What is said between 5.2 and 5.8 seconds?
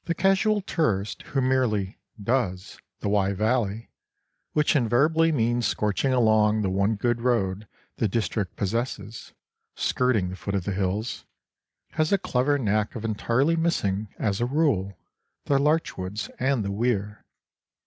means